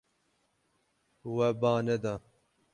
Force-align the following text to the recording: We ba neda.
We 1.35 1.47
ba 1.61 1.71
neda. 1.85 2.13